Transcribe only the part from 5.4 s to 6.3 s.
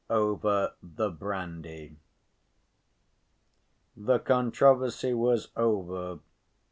over.